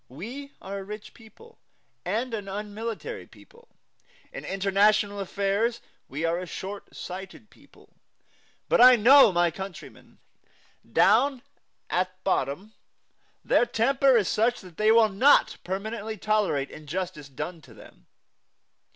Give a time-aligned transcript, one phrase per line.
[0.09, 1.59] We are a rich people,
[2.03, 3.67] and an unmilitary people.
[4.33, 7.93] In international affairs we are a short sighted people.
[8.67, 10.17] But I know my countrymen.
[10.91, 11.43] Down
[11.87, 12.73] at bottom
[13.45, 18.07] their temper is such that they will not permanently tolerate injustice done to them.